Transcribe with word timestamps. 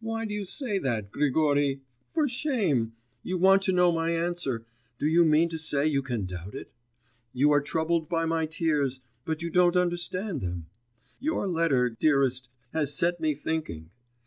'Why 0.00 0.26
do 0.26 0.34
you 0.34 0.44
say 0.44 0.76
that, 0.80 1.10
Grigory? 1.10 1.80
For 2.12 2.28
shame! 2.28 2.92
You 3.22 3.38
want 3.38 3.62
to 3.62 3.72
know 3.72 3.90
my 3.90 4.10
answer... 4.10 4.66
do 4.98 5.06
you 5.06 5.24
mean 5.24 5.48
to 5.48 5.56
say 5.56 5.86
you 5.86 6.02
can 6.02 6.26
doubt 6.26 6.54
it? 6.54 6.70
You 7.32 7.52
are 7.52 7.62
troubled 7.62 8.06
by 8.06 8.26
my 8.26 8.44
tears... 8.44 9.00
but 9.24 9.40
you 9.40 9.48
don't 9.48 9.74
understand 9.76 10.42
them. 10.42 10.66
Your 11.20 11.48
letter, 11.48 11.88
dearest, 11.88 12.50
has 12.74 12.94
set 12.94 13.18
me 13.18 13.34
thinking. 13.34 13.88